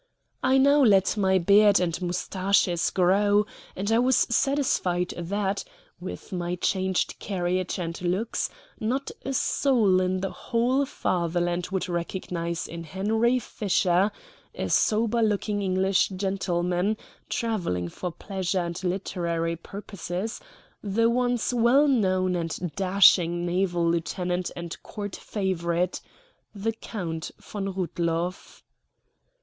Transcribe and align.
I 0.41 0.57
now 0.57 0.81
let 0.83 1.15
my 1.15 1.37
beard 1.37 1.79
and 1.79 2.01
mustaches 2.01 2.89
grow; 2.89 3.45
and 3.75 3.91
I 3.91 3.99
was 3.99 4.15
satisfied 4.15 5.13
that, 5.15 5.63
with 5.99 6.31
my 6.31 6.55
changed 6.55 7.19
carriage 7.19 7.77
and 7.77 8.01
looks, 8.01 8.49
not 8.79 9.11
a 9.23 9.31
soul 9.31 10.01
in 10.01 10.21
the 10.21 10.31
whole 10.31 10.87
fatherland 10.87 11.67
would 11.71 11.87
recognize 11.87 12.67
in 12.67 12.83
Henry 12.83 13.37
Fisher, 13.37 14.11
a 14.55 14.69
sober 14.71 15.21
looking 15.21 15.61
English 15.61 16.07
gentleman, 16.09 16.97
travelling 17.29 17.87
for 17.87 18.11
pleasure 18.11 18.61
and 18.61 18.83
literary 18.83 19.55
purposes, 19.55 20.41
the 20.81 21.11
once 21.11 21.53
well 21.53 21.87
known 21.87 22.35
and 22.35 22.73
dashing 22.75 23.45
naval 23.45 23.87
lieutenant 23.87 24.49
and 24.55 24.81
Court 24.81 25.15
favorite, 25.15 26.01
the 26.55 26.71
Count 26.71 27.29
von 27.39 27.71
Rudloff. 27.75 28.63